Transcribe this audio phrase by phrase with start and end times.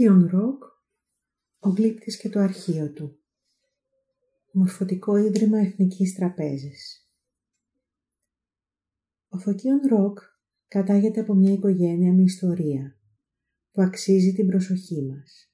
[0.00, 0.62] Φωκίων Ροκ,
[1.58, 3.18] ο γλύπτης και το αρχείο του.
[4.52, 7.10] Μορφωτικό Ίδρυμα Εθνικής Τραπέζης.
[9.28, 10.18] Ο Φωκίων Ροκ
[10.68, 12.96] κατάγεται από μια οικογένεια με ιστορία
[13.70, 15.52] που αξίζει την προσοχή μας.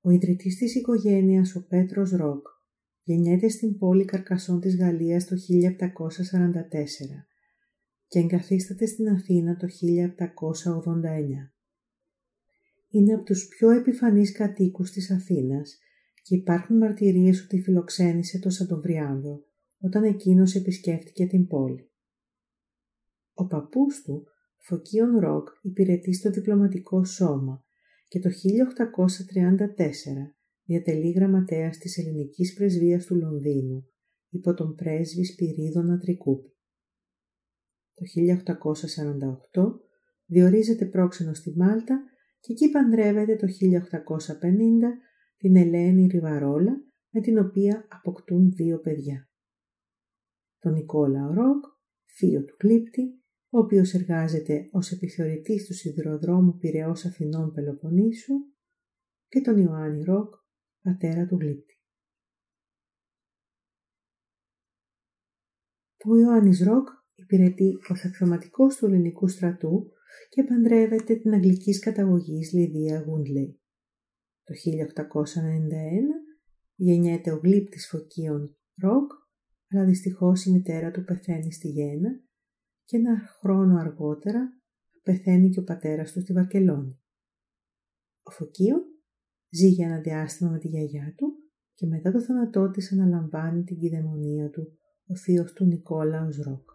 [0.00, 2.46] Ο ιδρυτής της οικογένειας, ο Πέτρος Ροκ,
[3.02, 7.26] γεννιέται στην πόλη Καρκασόν της Γαλλίας το 1744
[8.06, 11.52] και εγκαθίσταται στην Αθήνα το 1789
[12.92, 15.78] είναι από τους πιο επιφανείς κατοίκους της Αθήνας
[16.22, 19.44] και υπάρχουν μαρτυρίες ότι φιλοξένησε το Σαντοβριάνδο
[19.80, 21.90] όταν εκείνος επισκέφτηκε την πόλη.
[23.34, 24.26] Ο παππούς του,
[24.58, 27.64] Φωκίον Ροκ, υπηρετεί στο διπλωματικό σώμα
[28.08, 33.86] και το 1834 διατελεί γραμματέας της ελληνικής πρεσβείας του Λονδίνου
[34.28, 36.56] υπό τον πρέσβη Σπυρίδωνα Τρικούπη.
[37.94, 38.04] Το
[39.52, 39.80] 1848
[40.26, 42.11] διορίζεται πρόξενο στη Μάλτα
[42.42, 44.48] και εκεί παντρεύεται το 1850
[45.36, 46.72] την Ελένη Ριβαρόλα
[47.10, 49.30] με την οποία αποκτούν δύο παιδιά.
[50.58, 51.64] Τον Νικόλα Ροκ,
[52.16, 58.34] θείο του κλήπτη, ο οποίος εργάζεται ως επιθεωρητής του σιδηροδρόμου Πυραιός Αθηνών Πελοποννήσου
[59.28, 60.34] και τον Ιωάννη Ροκ,
[60.82, 61.74] πατέρα του γλύπτη.
[66.04, 69.92] Ο Ιωάννης Ροκ υπηρετεί ως αξιωματικός του ελληνικού στρατού
[70.28, 73.60] και παντρεύεται την αγγλικής καταγωγής Λιδία Γούντλεϊ.
[74.44, 76.32] Το 1891
[76.74, 79.10] γεννιέται ο γλύπτης φωκίων Ροκ,
[79.68, 82.10] αλλά δυστυχώς η μητέρα του πεθαίνει στη Γέννα
[82.84, 84.60] και ένα χρόνο αργότερα
[85.02, 87.00] πεθαίνει και ο πατέρας του στη Βαρκελόνη.
[88.22, 88.80] Ο Φωκίων
[89.50, 91.42] ζει για ένα διάστημα με τη γιαγιά του
[91.74, 96.70] και μετά το θάνατό της αναλαμβάνει την κυδαιμονία του ο θείος του Νικόλαος Ροκ.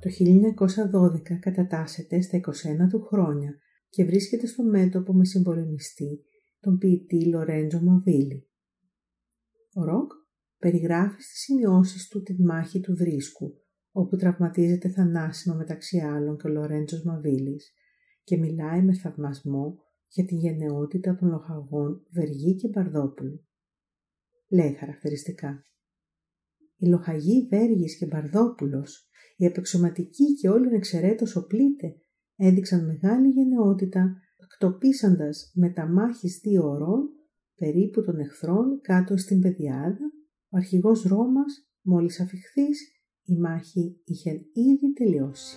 [0.00, 0.10] Το
[1.30, 2.40] 1912 κατατάσσεται στα
[2.84, 6.24] 21 του χρόνια και βρίσκεται στο μέτωπο με συμπολεμιστή
[6.60, 8.48] τον ποιητή Λορέντζο Μαβίλη.
[9.74, 10.12] Ο Ροκ
[10.58, 13.54] περιγράφει στις σημειώσεις του τη μάχη του Βρίσκου,
[13.90, 17.72] όπου τραυματίζεται θανάσιμα μεταξύ άλλων και ο Λορέντζος Μαβίλης
[18.24, 19.78] και μιλάει με θαυμασμό
[20.08, 23.44] για τη γενναιότητα των λοχαγών Βεργή και Μπαρδόπουλου.
[24.48, 25.62] Λέει χαρακτηριστικά
[26.78, 29.07] οι λοχαγοί Βέργης και Μπαρδόπουλος,
[29.40, 31.96] οι απεξωματικοί και όλων εξαιρέτως οπλίτε,
[32.36, 37.08] έδειξαν μεγάλη γενναιότητα, εκτοπίσαντας με τα μάχης δύο ωρών
[37.54, 40.10] περίπου των εχθρών κάτω στην Πεδιάδα,
[40.48, 42.78] ο αρχηγός Ρώμας, μόλις αφιχθείς,
[43.22, 45.56] η μάχη είχε ήδη τελειώσει.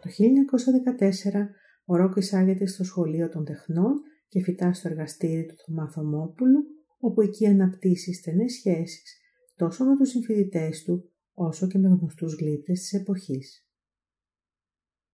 [0.00, 1.48] Το 1914
[1.84, 3.94] ο Ρόκ εισάγεται στο σχολείο των τεχνών
[4.28, 9.16] και φυτά στο εργαστήρι του Θωμάθωμόπουλου, όπου εκεί αναπτύσσει στενές σχέσεις
[9.56, 13.66] τόσο με τους συμφιλητές του, όσο και με γνωστούς γλύπτες της εποχής.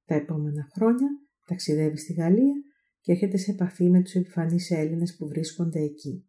[0.04, 1.08] Τα επόμενα χρόνια
[1.46, 2.54] ταξιδεύει στη Γαλλία
[3.00, 6.28] και έρχεται σε επαφή με τους επιφανείς Έλληνες που βρίσκονται εκεί.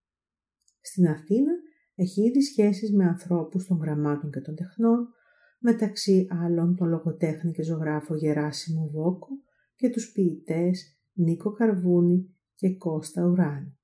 [0.81, 1.51] Στην Αθήνα
[1.95, 5.07] έχει ήδη σχέσεις με ανθρώπους των γραμμάτων και των τεχνών,
[5.59, 9.29] μεταξύ άλλων τον λογοτέχνη και ζωγράφο Γεράσιμο Βόκο
[9.75, 13.77] και τους ποιητές Νίκο Καρβούνη και Κώστα Ουράνη.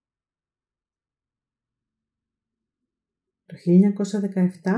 [3.51, 3.57] Το
[4.63, 4.71] 1917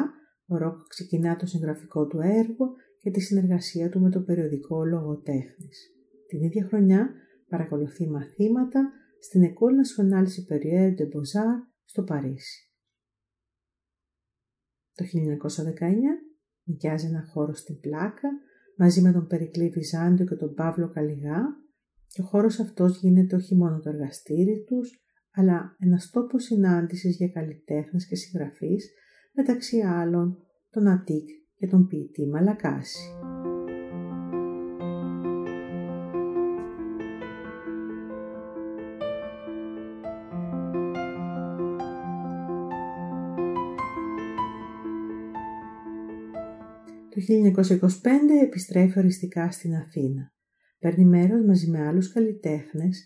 [0.46, 5.92] ο Ρόκ ξεκινά το συγγραφικό του έργο και τη συνεργασία του με το περιοδικό Λογοτέχνης.
[6.28, 7.10] Την ίδια χρονιά
[7.50, 12.72] παρακολουθεί μαθήματα στην École Nationale Supérieure de Beaux-Arts στο Παρίσι.
[14.94, 15.10] Το 1919
[16.64, 18.30] νοικιάζει ένα χώρο στην Πλάκα
[18.78, 21.42] μαζί με τον Περικλή Βυζάντιο και τον Παύλο Καλιγά
[22.08, 25.03] και ο χώρος αυτός γίνεται όχι μόνο το εργαστήρι τους,
[25.34, 28.92] αλλά ένας τόπος συνάντησης για καλλιτέχνες και συγγραφείς,
[29.34, 30.38] μεταξύ άλλων
[30.70, 33.10] τον Αττικ και τον ποιητή Μαλακάση.
[47.10, 50.34] Το 1925 επιστρέφει οριστικά στην Αθήνα.
[50.80, 53.04] Παίρνει μέρος μαζί με άλλους καλλιτέχνες,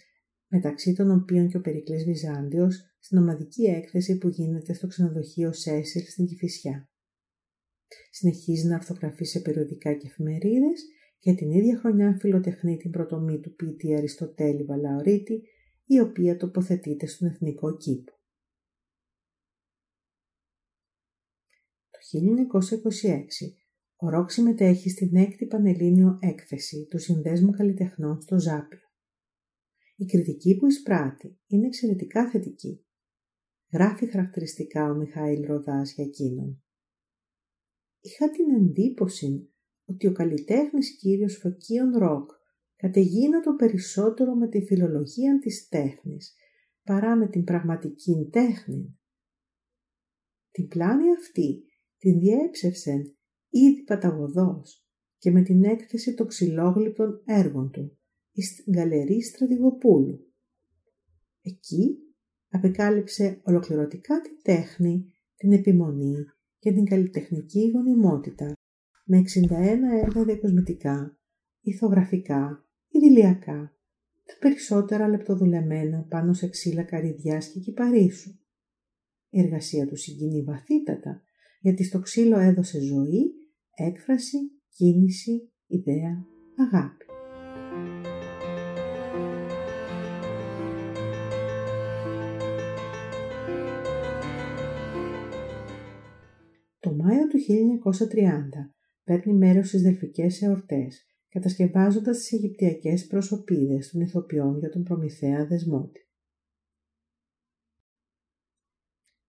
[0.57, 6.01] μεταξύ των οποίων και ο Περικλής Βυζάντιος, στην ομαδική έκθεση που γίνεται στο ξενοδοχείο Σέσιλ
[6.01, 6.89] στην Κηφισιά.
[8.11, 10.85] Συνεχίζει να αρθογραφεί σε περιοδικά και εφημερίδες
[11.19, 15.41] και την ίδια χρονιά φιλοτεχνεί την πρωτομή του ποιητή Αριστοτέλη Βαλαωρίτη,
[15.85, 18.11] η οποία τοποθετείται στον Εθνικό Κήπο.
[21.89, 21.99] Το
[23.01, 23.17] 1926
[23.95, 28.86] ο Ρόκ συμμετέχει στην έκτη Πανελλήνιο έκθεση του Συνδέσμου Καλλιτεχνών στο Ζάπιο.
[29.99, 32.85] Η κριτική που εισπράττει είναι εξαιρετικά θετική.
[33.71, 36.63] γράφει χαρακτηριστικά ο Μιχαήλ Ροδάς για εκείνον.
[37.99, 39.53] Είχα την εντύπωση
[39.85, 42.31] ότι ο καλλιτέχνης κύριος Φωκίων Ροκ
[43.43, 46.35] το περισσότερο με τη φιλολογία της τέχνης
[46.83, 48.99] παρά με την πραγματική τέχνη.
[50.51, 51.63] Την πλάνη αυτή
[51.97, 53.17] την διέψευσεν
[53.49, 57.97] ήδη παταγωδός και με την έκθεση των ξυλόγλυπτων έργων του
[58.37, 60.19] εις την Γαλερή Στρατηγοπούλου.
[61.41, 61.97] Εκεί
[62.49, 65.05] απεκάλυψε ολοκληρωτικά τη τέχνη,
[65.35, 66.15] την επιμονή
[66.59, 68.53] και την καλλιτεχνική γονιμότητα
[69.05, 69.51] με 61
[70.03, 71.19] έργα διακοσμητικά,
[71.61, 73.75] ηθογραφικά, ιδηλιακά,
[74.25, 78.29] τα περισσότερα λεπτοδουλεμένα πάνω σε ξύλα καρυδιάς και κυπαρίσου.
[79.29, 81.21] Η εργασία του συγκινεί βαθύτατα,
[81.59, 83.33] γιατί στο ξύλο έδωσε ζωή,
[83.75, 84.37] έκφραση,
[84.69, 86.25] κίνηση, ιδέα,
[86.55, 87.06] αγάπη.
[97.27, 98.71] Του 1930
[99.03, 106.01] παίρνει μέρος στις δελφικές εορτές, κατασκευάζοντας τις Αιγυπτιακές προσωπίδες των ηθοποιών για τον Προμηθέα Δεσμότη.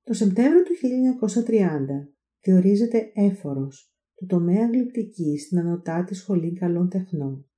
[0.02, 7.48] Το Σεπτέμβριο του 1930 διορίζεται έφορος του τομέα γλυπτικής στην Ανωτάτη Σχολή Καλών Τεχνών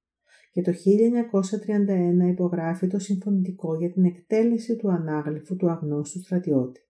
[0.52, 0.72] και το
[2.26, 6.80] 1931 υπογράφει το συμφωνητικό για την εκτέλεση του ανάγλυφου του αγνώστου στρατιώτη.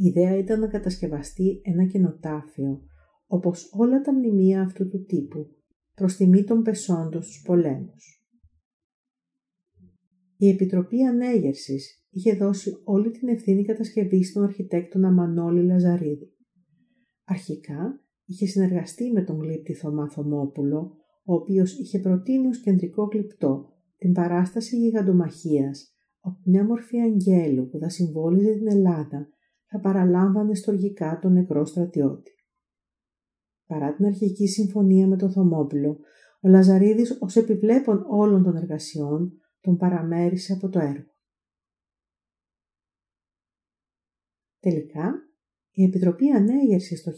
[0.00, 2.80] Η ιδέα ήταν να κατασκευαστεί ένα κενοτάφιο,
[3.26, 5.46] όπως όλα τα μνημεία αυτού του τύπου,
[5.94, 8.26] προς τιμή των πεσόντων στους πολέμους.
[10.36, 16.32] Η Επιτροπή Ανέγερσης είχε δώσει όλη την ευθύνη κατασκευής στον αρχιτέκτονα Μανώλη Λαζαρίδη.
[17.24, 23.72] Αρχικά είχε συνεργαστεί με τον γλύπτη Θωμά Θωμόπουλο, ο οποίος είχε προτείνει ως κεντρικό γλυπτό
[23.96, 29.28] την παράσταση γιγαντομαχίας, όπου μια μορφή αγγέλου που θα συμβόλιζε την Ελλάδα
[29.68, 32.30] θα παραλάμβανε στοργικά τον νεκρό στρατιώτη.
[33.66, 35.98] Παρά την αρχική συμφωνία με τον Θωμόπουλο,
[36.40, 41.16] ο Λαζαρίδης ως επιβλέπων όλων των εργασιών τον παραμέρισε από το έργο.
[44.60, 45.14] Τελικά,
[45.70, 47.16] η Επιτροπή Ανέγερσης το 1930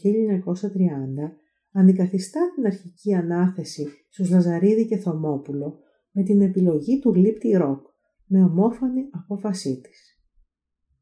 [1.72, 5.78] αντικαθιστά την αρχική ανάθεση στους Λαζαρίδη και Θωμόπουλο
[6.10, 7.86] με την επιλογή του γλύπτη ροκ
[8.26, 10.20] με ομόφωνη απόφασή της.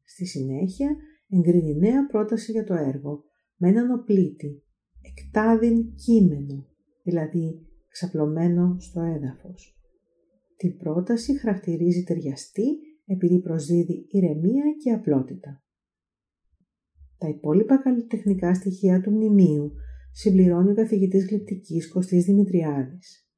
[0.03, 0.95] Στη συνέχεια
[1.29, 3.23] εγκρίνει νέα πρόταση για το έργο
[3.55, 4.63] με έναν οπλίτη,
[5.01, 6.67] εκτάδιν κείμενο,
[7.03, 9.79] δηλαδή ξαπλωμένο στο έδαφος.
[10.55, 15.63] Την πρόταση χαρακτηρίζει ταιριαστή επειδή προσδίδει ηρεμία και απλότητα.
[17.17, 19.71] Τα υπόλοιπα καλλιτεχνικά στοιχεία του μνημείου
[20.11, 23.29] συμπληρώνει ο καθηγητής γλυπτικής Κωστής Δημητριάδης.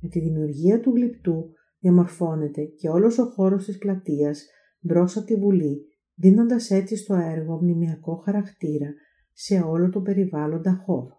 [0.00, 4.46] Με τη δημιουργία του γλυπτού διαμορφώνεται και όλος ο χώρος της πλατείας
[4.80, 5.84] μπρος από τη Βουλή,
[6.16, 8.94] δίνοντας έτσι στο έργο μνημιακό χαρακτήρα
[9.32, 11.14] σε όλο το περιβάλλοντα χώρο.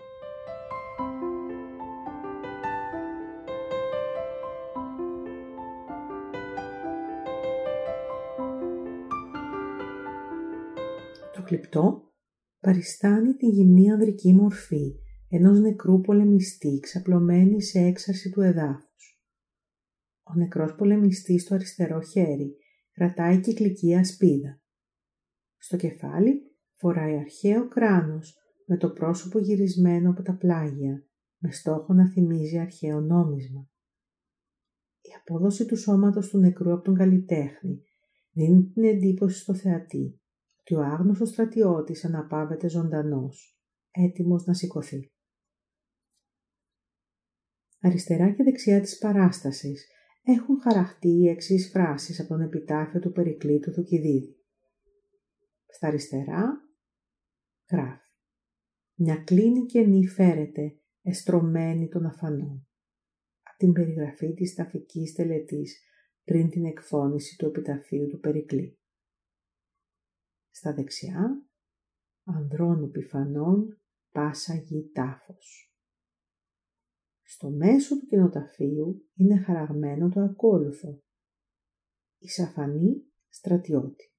[11.33, 12.11] Το κλειπτό
[12.59, 14.95] παριστάνει τη γυμνή ανδρική μορφή
[15.29, 19.21] ενός νεκρού πολεμιστή ξαπλωμένη σε έξαρση του εδάφους.
[20.23, 22.55] Ο νεκρός πολεμιστής στο αριστερό χέρι
[22.91, 24.61] κρατάει κυκλική ασπίδα.
[25.57, 26.41] Στο κεφάλι
[26.73, 31.05] φοράει αρχαίο κράνος με το πρόσωπο γυρισμένο από τα πλάγια,
[31.37, 33.69] με στόχο να θυμίζει αρχαίο νόμισμα.
[35.01, 37.83] Η απόδοση του σώματος του νεκρού από τον καλλιτέχνη
[38.31, 40.21] δίνει την εντύπωση στο θεατή
[40.59, 43.59] ότι ο άγνωστος στρατιώτης αναπάβεται ζωντανός,
[43.91, 45.11] έτοιμος να σηκωθεί.
[47.81, 49.87] Αριστερά και δεξιά της παράστασης
[50.23, 54.36] έχουν χαραχτεί οι εξής φράσεις από τον επιτάφιο του Περικλήτου του Θουκυδίδη.
[55.77, 56.69] Στα αριστερά
[57.71, 58.11] γράφει
[58.93, 62.67] «Μια κλίνη καινή φέρεται, εστρωμένη των αφανών»
[63.41, 65.81] από την περιγραφή της ταφικής τελετής
[66.23, 68.79] πριν την εκφώνηση του επιταφείου του Περικλή.
[70.49, 71.47] Στα δεξιά,
[72.23, 73.81] ανδρών επιφανών,
[74.11, 75.75] πάσα γη τάφος.
[77.21, 81.03] Στο μέσο του κοινοταφείου είναι χαραγμένο το ακόλουθο.
[82.17, 84.11] Η σαφανή στρατιώτη.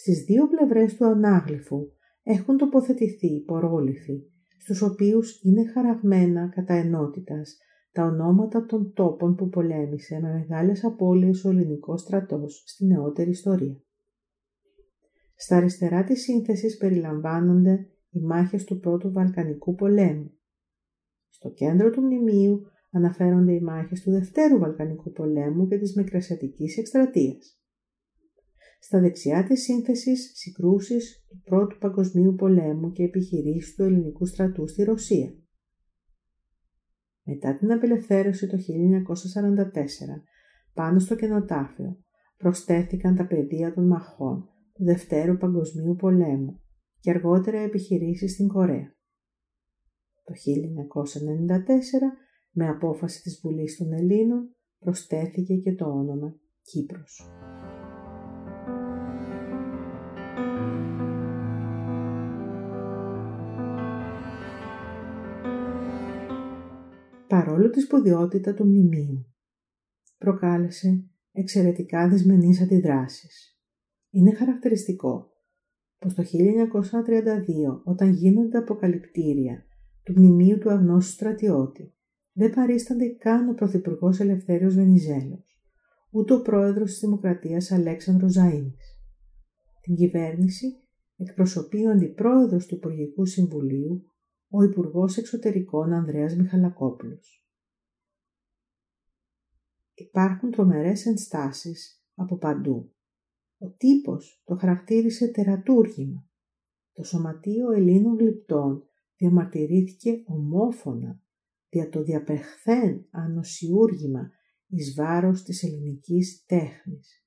[0.00, 4.22] Στις δύο πλευρές του ανάγλυφου έχουν τοποθετηθεί υπορόλυφοι,
[4.58, 7.58] στους οποίους είναι χαραγμένα κατά ενότητας
[7.92, 13.80] τα ονόματα των τόπων που πολέμησε με μεγάλες απώλειες ο ελληνικός στρατός στη νεότερη ιστορία.
[15.34, 20.32] Στα αριστερά της σύνθεσης περιλαμβάνονται οι μάχες του Πρώτου Βαλκανικού πολέμου.
[21.28, 27.58] Στο κέντρο του μνημείου αναφέρονται οι μάχες του Δευτέρου Βαλκανικού πολέμου και της Μικρασιατικής εκστρατείας.
[28.78, 34.82] Στα δεξιά της σύνθεσης συγκρούσεις του Πρώτου Παγκοσμίου Πολέμου και επιχειρήσεις του ελληνικού στρατού στη
[34.82, 35.34] Ρωσία.
[37.22, 38.60] Μετά την απελευθέρωση το 1944,
[40.74, 41.98] πάνω στο κενοτάφιο,
[42.36, 46.60] προσθέθηκαν τα πεδία των μαχών του Δευτέρου Παγκοσμίου Πολέμου
[47.00, 48.96] και αργότερα επιχειρήσεις στην Κορέα.
[50.24, 51.58] Το 1994,
[52.50, 57.30] με απόφαση της Βουλής των Ελλήνων, προσθέθηκε και το όνομα Κύπρος.
[67.58, 69.26] Παρόλο τη σπουδαιότητα του μνημείου,
[70.18, 73.58] προκάλεσε εξαιρετικά δυσμενείς αντιδράσεις.
[74.10, 75.30] Είναι χαρακτηριστικό
[75.98, 79.64] πως το 1932 όταν γίνονται αποκαλυπτήρια
[80.02, 81.94] του μνημείου του αγνώστου στρατιώτη
[82.32, 85.60] δεν παρίστανται καν ο Πρωθυπουργός Ελευθέριος Βενιζέλος,
[86.10, 88.86] ούτε ο Πρόεδρος της Δημοκρατίας Αλέξανδρος Ζαΐνης.
[89.80, 90.66] Την κυβέρνηση
[91.16, 94.02] εκπροσωπεί ο Αντιπρόεδρος του Υπουργικού Συμβουλίου,
[94.48, 97.42] ο Υπουργός Εξωτερικών Ανδρέας Μιχαλακόπουλος.
[99.98, 102.94] Υπάρχουν τρομερές ενστάσεις από παντού.
[103.58, 106.28] Ο τύπος το χαρακτήρισε τερατούργημα.
[106.92, 108.82] Το Σωματείο Ελλήνων Γλυπτών
[109.16, 111.22] διαμαρτυρήθηκε ομόφωνα
[111.68, 114.30] δια το διαπεχθέν ανοσιούργημα
[114.66, 117.26] εις βάρος της ελληνικής τέχνης,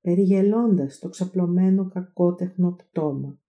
[0.00, 3.40] περιγελώντας το ξαπλωμένο κακότεχνο πτώμα,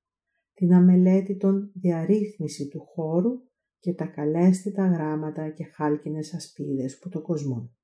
[0.54, 3.32] την αμελέτητον διαρρύθμιση του χώρου
[3.80, 7.78] και τα καλέσθητα γράμματα και χάλκινες ασπίδες που το κοσμούν.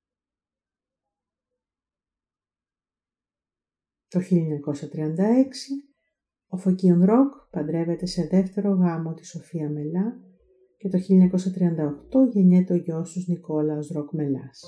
[4.10, 4.22] Το 1936
[6.48, 10.20] ο Φωκίον Ροκ παντρεύεται σε δεύτερο γάμο της Σοφία Μελά
[10.76, 14.64] και το 1938 γεννιέται ο γιος τους Νικόλαος Ροκ Μελάς.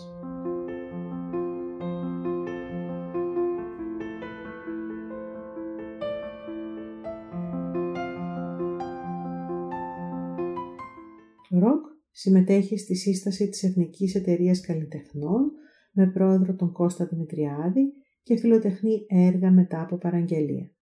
[11.50, 15.52] Ο Ροκ συμμετέχει στη σύσταση της Εθνικής Εταιρείας Καλλιτεχνών
[15.92, 20.74] με πρόεδρο τον Κώστα Δημητριάδη και φιλοτεχνεί έργα μετά από παραγγελία.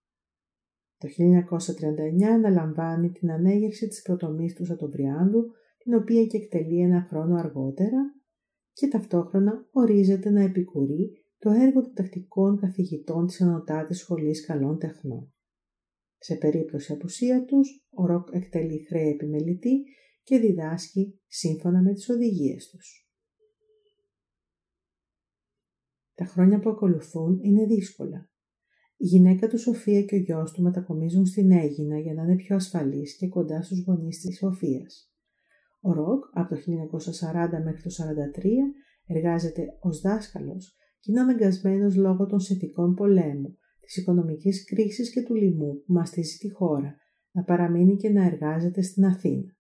[0.99, 7.35] Το 1939 αναλαμβάνει την ανέγερση της πρωτομής του Σατομπριάνδου, την οποία και εκτελεί ένα χρόνο
[7.35, 8.14] αργότερα
[8.73, 15.35] και ταυτόχρονα ορίζεται να επικουρεί το έργο των τακτικών καθηγητών της Ανωτάτης Σχολής Καλών Τεχνών.
[16.18, 19.85] Σε περίπτωση απουσία τους, ο Ροκ εκτελεί χρέη επιμελητή
[20.23, 23.10] και διδάσκει σύμφωνα με τις οδηγίες τους.
[26.21, 28.31] Τα χρόνια που ακολουθούν είναι δύσκολα.
[28.97, 32.57] Η γυναίκα του Σοφία και ο γιος του μετακομίζουν στην Αίγινα για να είναι πιο
[32.57, 35.12] ασφαλείς και κοντά στους γονείς της Σοφίας.
[35.81, 38.45] Ο Ροκ από το 1940 μέχρι το 1943
[39.07, 45.35] εργάζεται ως δάσκαλος και είναι αναγκασμένος λόγω των συνθηκών πολέμου, της οικονομικής κρίσης και του
[45.35, 46.97] λοιμού που μαστίζει τη χώρα,
[47.31, 49.57] να παραμείνει και να εργάζεται στην Αθήνα.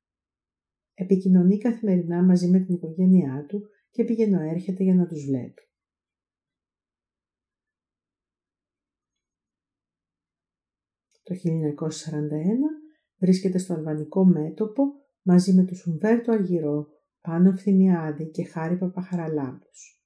[0.94, 5.69] Επικοινωνεί καθημερινά μαζί με την οικογένειά του και πηγαίνω έρχεται για να τους βλέπει.
[11.30, 11.40] Το 1941
[13.18, 14.82] βρίσκεται στο αλβανικό μέτωπο
[15.22, 16.86] μαζί με τους Ουμβέρτο Αργυρό,
[17.20, 20.02] Πάνο Ευθυμιάδη και Χάρη Παπαχαραλάμπους.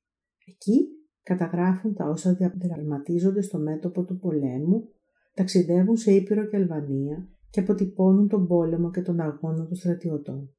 [0.46, 0.88] Εκεί
[1.22, 4.88] καταγράφουν τα όσα διαδραματίζονται στο μέτωπο του πολέμου,
[5.34, 10.54] ταξιδεύουν σε Ήπειρο και Αλβανία και αποτυπώνουν τον πόλεμο και τον αγώνα των στρατιωτών.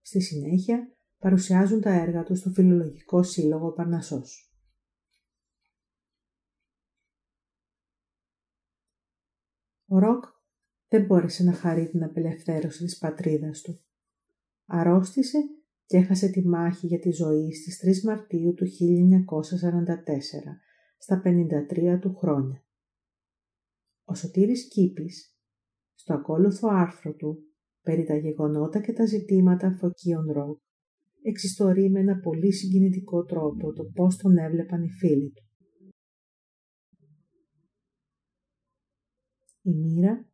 [0.00, 4.45] Στη συνέχεια παρουσιάζουν τα έργα τους στο Φιλολογικό Σύλλογο Παρνασσός.
[9.88, 10.24] Ο Ροκ
[10.88, 13.80] δεν μπόρεσε να χαρεί την απελευθέρωση της πατρίδας του.
[14.66, 15.38] Αρρώστησε
[15.86, 18.68] και έχασε τη μάχη για τη ζωή στις 3 Μαρτίου του 1944,
[20.98, 22.64] στα 53 του χρόνια.
[24.04, 25.36] Ο Σωτήρης Κήπης,
[25.94, 27.38] στο ακόλουθο άρθρο του
[27.82, 30.60] περί τα γεγονότα και τα ζητήματα φωκίων Ροκ,
[31.22, 35.45] εξιστορεί με ένα πολύ συγκινητικό τρόπο το πώς τον έβλεπαν οι φίλοι του.
[39.66, 40.26] Η μοίρα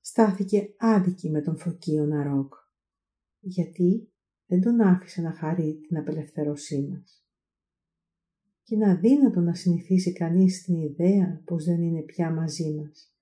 [0.00, 2.54] στάθηκε άδικη με τον Φωκίωνα Ροκ,
[3.40, 4.12] γιατί
[4.46, 7.24] δεν τον άφησε να χαρεί την απελευθέρωσή μας.
[8.62, 13.14] Και είναι αδύνατο να συνηθίσει κανείς την ιδέα πως δεν είναι πια μαζί μας,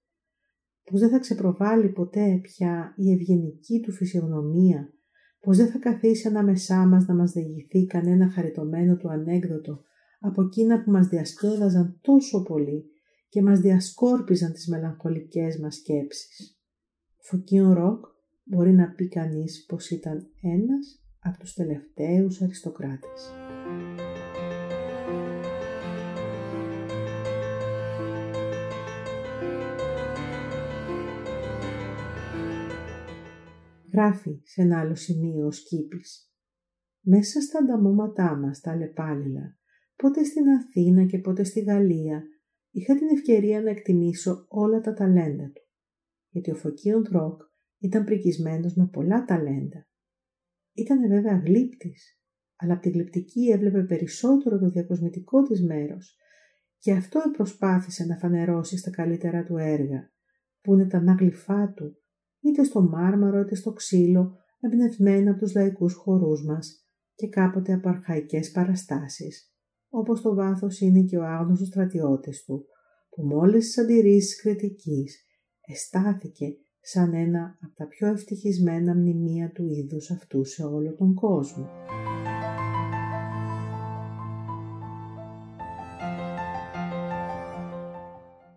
[0.84, 4.92] πως δεν θα ξεπροβάλλει ποτέ πια η ευγενική του φυσιογνωμία,
[5.40, 9.82] πως δεν θα καθίσει ανάμεσά μας να μας διηγηθεί κανένα χαριτωμένο του ανέκδοτο
[10.20, 12.84] από εκείνα που μας διασκέδαζαν τόσο πολύ
[13.28, 16.58] και μας διασκόρπιζαν τις μελαγχολικές μας σκέψεις.
[17.18, 18.04] Φωκίον Ροκ
[18.44, 23.32] μπορεί να πει κανείς πως ήταν ένας από τους τελευταίους αριστοκράτες.
[33.92, 36.32] Γράφει σε ένα άλλο σημείο ο Σκύπης.
[37.00, 39.56] Μέσα στα ανταμώματά μας τα λεπάλιλα,
[39.96, 42.22] πότε στην Αθήνα και πότε στη Γαλλία,
[42.70, 45.62] είχα την ευκαιρία να εκτιμήσω όλα τα ταλέντα του.
[46.28, 47.42] Γιατί ο Φωκίον Ροκ
[47.78, 49.88] ήταν πρικισμένος με πολλά ταλέντα.
[50.72, 52.20] Ήταν βέβαια γλύπτης,
[52.56, 56.16] αλλά από τη γλυπτική έβλεπε περισσότερο το διακοσμητικό της μέρος
[56.78, 60.12] και αυτό προσπάθησε να φανερώσει στα καλύτερα του έργα,
[60.60, 62.02] που είναι τα ανάγλυφά του,
[62.40, 67.88] είτε στο μάρμαρο είτε στο ξύλο, εμπνευσμένα από τους λαϊκούς χορούς μας και κάποτε από
[67.88, 69.52] αρχαϊκές παραστάσεις,
[69.88, 72.66] όπως το βάθος είναι και ο άγνωστος στρατιώτης του,
[73.08, 75.24] που μόλις τις αντιρρήσεις κριτικής
[75.60, 81.66] εστάθηκε σαν ένα από τα πιο ευτυχισμένα μνημεία του είδους αυτού σε όλο τον κόσμο.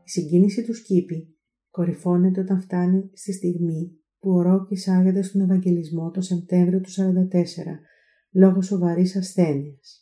[0.03, 1.38] Η συγκίνηση του Σκύπη
[1.69, 6.95] κορυφώνεται όταν φτάνει στη στιγμή που ο Ρόκ εισάγεται στον Ευαγγελισμό το Σεπτέμβριο του 1944
[8.31, 10.00] λόγω σοβαρής ασθένειας.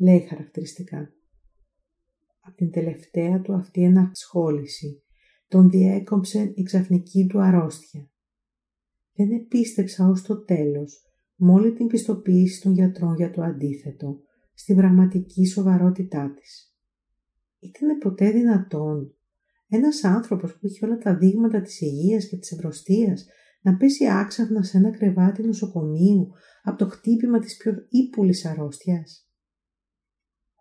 [0.00, 1.12] Λέει χαρακτηριστικά.
[2.40, 5.02] Από την τελευταία του αυτή ενασχόληση
[5.48, 8.10] τον διέκοψε η ξαφνική του αρρώστια.
[9.14, 11.02] Δεν επίστεψα ως το τέλος,
[11.36, 14.20] μόλι την πιστοποίηση των γιατρών για το αντίθετο,
[14.54, 16.76] στην πραγματική σοβαρότητά της.
[17.58, 19.14] Ήταν ποτέ δυνατόν
[19.68, 23.26] ένας άνθρωπος που είχε όλα τα δείγματα της υγείας και της ευρωστίας
[23.62, 26.28] να πέσει άξαφνα σε ένα κρεβάτι νοσοκομείου
[26.62, 29.27] από το χτύπημα της πιο ύπουλης αρρώστιας;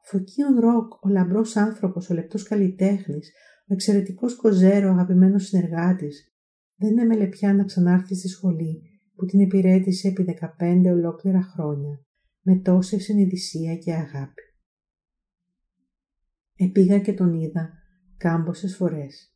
[0.08, 6.34] Ο Φωκίον Ροκ, ο λαμπρός άνθρωπος, ο λεπτός καλλιτέχνης, ο εξαιρετικός κοζέρο, ο αγαπημένος συνεργάτης,
[6.76, 8.82] δεν έμελε πια να ξανάρθει στη σχολή
[9.16, 12.06] που την υπηρέτησε επί 15 ολόκληρα χρόνια,
[12.42, 14.42] με τόση ευσυνειδησία και αγάπη.
[16.56, 17.70] Επήγα και τον είδα
[18.18, 19.36] κάμποσες φορές,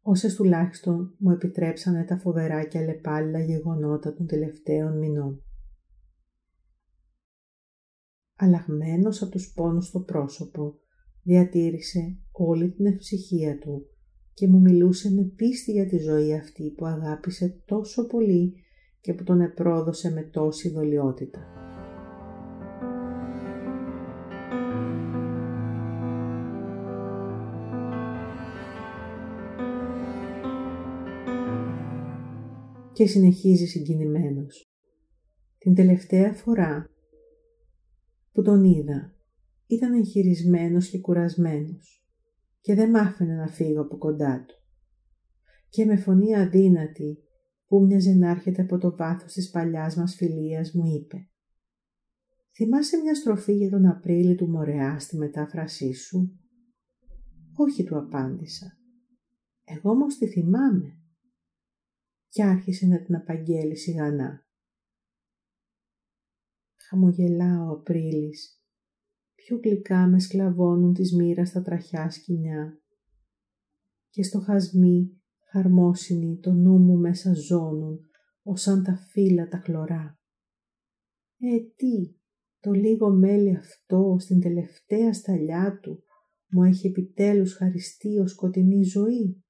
[0.00, 5.43] όσες τουλάχιστον μου επιτρέψανε τα φοβερά και αλλεπάλληλα γεγονότα των τελευταίων μηνών.
[8.36, 10.74] Αλλαγμένος από τους πόνους στο πρόσωπο,
[11.22, 13.86] διατήρησε όλη την ευψυχία του
[14.34, 18.54] και μου μιλούσε με πίστη για τη ζωή αυτή που αγάπησε τόσο πολύ
[19.00, 21.38] και που τον επρόδωσε με τόση δολιότητα.
[32.92, 34.66] Και συνεχίζει συγκινημένος.
[35.58, 36.93] Την τελευταία φορά
[38.34, 39.14] που τον είδα
[39.66, 42.04] ήταν εγχειρισμένος και κουρασμένος
[42.60, 44.54] και δεν μ' άφηνε να φύγω από κοντά του.
[45.68, 47.18] Και με φωνή αδύνατη
[47.66, 51.28] που μοιάζε να έρχεται από το βάθος της παλιάς μας φιλίας μου είπε
[52.56, 56.40] «Θυμάσαι μια στροφή για τον Απρίλη του Μορεά στη μετάφρασή σου»
[57.56, 58.78] «Όχι» του απάντησα.
[59.64, 60.98] «Εγώ όμως τη θυμάμαι»
[62.28, 64.46] και άρχισε να την απαγγέλει σιγανά.
[66.94, 68.62] Χαμογελά ο Απρίλης
[69.34, 72.80] πιο γλυκά με σκλαβώνουν της μοίρας στα τραχιά σκηνιά.
[74.10, 78.00] Και στο χασμί χαρμόσυνοι το νου μου μέσα ζώνουν,
[78.42, 80.18] ως σαν τα φύλλα τα χλωρά.
[81.38, 82.18] Ε, τι,
[82.60, 86.04] το λίγο μέλι αυτό στην τελευταία σταλιά του
[86.50, 89.44] μου έχει επιτέλους χαριστεί ως σκοτεινή ζωή;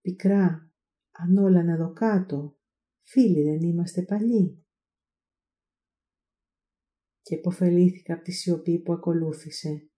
[0.00, 0.72] Πικρά,
[1.10, 2.56] αν όλα εδώ κάτω,
[3.00, 4.61] φίλοι δεν είμαστε παλιοί
[7.22, 9.88] και υποφελήθηκα από τη σιωπή που ακολούθησε.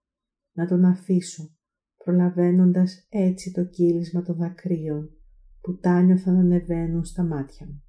[0.53, 1.57] Να τον αφήσω,
[1.97, 5.17] προλαβαίνοντας έτσι το κύλισμα των δακρύων
[5.61, 7.85] που τα να ανεβαίνουν στα μάτια μου.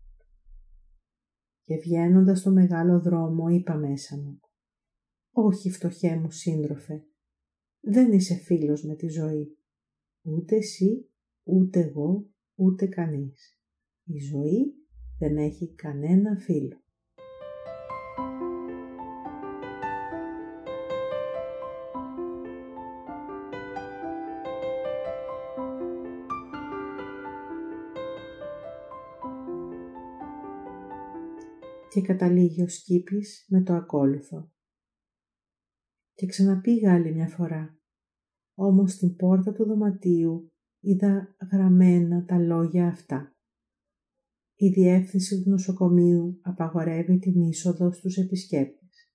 [1.63, 4.39] Και βγαίνοντας στο μεγάλο δρόμο είπα μέσα μου
[5.31, 7.03] «Όχι φτωχέ μου σύντροφε,
[7.79, 9.57] δεν είσαι φίλος με τη ζωή.
[10.21, 11.09] Ούτε εσύ,
[11.43, 13.59] ούτε εγώ, ούτε κανείς.
[14.03, 14.73] Η ζωή
[15.19, 16.84] δεν έχει κανένα φίλο».
[31.95, 34.51] Και καταλήγει ο Σκύπης με το ακόλουθο.
[36.13, 37.79] Και ξαναπήγα άλλη μια φορά,
[38.53, 43.35] όμως στην πόρτα του δωματίου είδα γραμμένα τα λόγια αυτά.
[44.55, 49.11] Η διεύθυνση του νοσοκομείου απαγορεύει την είσοδο στους επισκέπτες.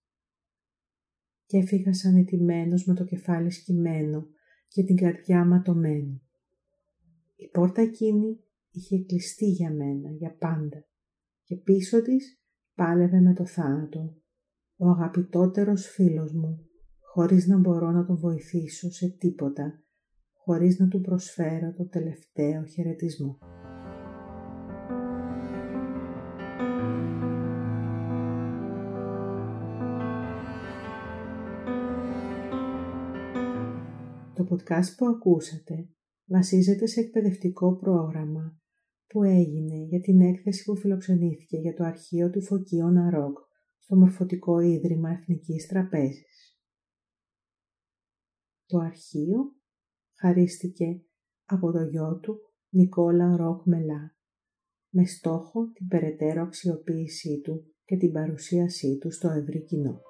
[1.46, 4.26] Και έφυγα σαν ετημένος με το κεφάλι σκυμμένο
[4.68, 6.22] και την καρδιά ματωμένη.
[7.36, 8.40] Η πόρτα εκείνη
[8.70, 10.88] είχε κλειστεί για μένα, για πάντα,
[11.42, 12.39] και πίσω της
[12.74, 14.16] Πάλευε με το θάνατο,
[14.76, 16.66] ο αγαπητότερος φίλος μου,
[17.00, 19.82] χωρίς να μπορώ να τον βοηθήσω σε τίποτα,
[20.32, 23.38] χωρίς να του προσφέρω το τελευταίο χαιρετισμό.
[34.34, 35.88] Το podcast που ακούσατε
[36.26, 38.60] βασίζεται σε εκπαιδευτικό πρόγραμμα
[39.12, 43.38] που έγινε για την έκθεση που φιλοξενήθηκε για το αρχείο του Φωκίων Αρόκ
[43.78, 46.60] στο Μορφωτικό Ίδρυμα Εθνικής Τραπέζης.
[48.66, 49.54] Το αρχείο
[50.18, 51.02] χαρίστηκε
[51.44, 54.16] από το γιο του Νικόλα Ροκ Μελά
[54.90, 60.00] με στόχο την περαιτέρω αξιοποίησή του και την παρουσίασή του στο ευρύ κοινό.